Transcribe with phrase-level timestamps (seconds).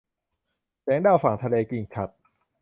[0.81, 2.13] แสงดาวฝั่งทะเล- กิ่งฉัตร